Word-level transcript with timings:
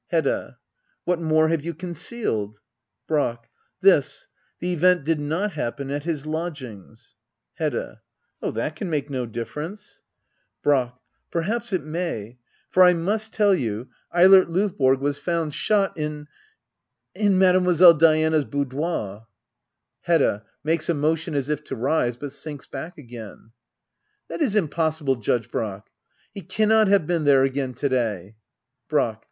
Hedda. 0.07 0.57
What 1.05 1.21
more 1.21 1.49
have 1.49 1.63
you 1.63 1.75
concealed? 1.75 2.59
Brack. 3.05 3.51
This— 3.81 4.25
the 4.59 4.73
event 4.73 5.03
did 5.03 5.19
not 5.19 5.51
happen 5.53 5.91
at 5.91 6.05
his 6.05 6.25
lodgings. 6.25 7.15
Hedda. 7.53 8.01
Oh, 8.41 8.49
that 8.49 8.75
can 8.75 8.89
make 8.89 9.11
no 9.11 9.27
difference. 9.27 10.01
Brack. 10.63 10.97
Perhaps 11.29 11.71
it 11.71 11.83
may. 11.83 12.39
For 12.71 12.81
I 12.81 12.93
must 12.95 13.31
tell 13.31 13.53
you— 13.53 13.89
Eilert 14.11 14.47
Digitized 14.47 14.47
by 14.47 14.47
Google 14.47 14.85
176 15.03 15.05
HEDDA 15.05 15.05
OABLER. 15.05 15.05
[aCT 15.05 15.05
IV. 15.05 15.05
Lovborg 15.05 15.05
was 15.05 15.17
found 15.19 15.53
shot 15.53 15.97
in— 15.99 16.27
in 17.27 17.37
Mademoiselle 17.37 17.93
Diana's 17.93 18.45
boudoir. 18.45 19.27
Hedda. 20.01 20.45
[Makes 20.63 20.89
a 20.89 20.95
motion 20.95 21.35
as 21.35 21.47
if 21.47 21.63
to 21.65 21.75
rise, 21.75 22.17
but 22.17 22.31
sinks 22.31 22.65
back 22.65 22.97
again,] 22.97 23.51
That 24.29 24.41
is 24.41 24.55
impossible. 24.55 25.17
Judge 25.17 25.51
Brack! 25.51 25.91
He 26.33 26.41
cannot 26.41 26.87
have 26.87 27.05
been 27.05 27.23
there 27.25 27.43
again 27.43 27.75
to 27.75 27.87
day. 27.87 28.35
Brack. 28.89 29.19